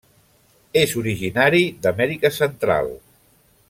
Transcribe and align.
És 0.81 0.95
originari 1.01 1.61
d'Amèrica 1.87 2.35
Central. 2.43 2.95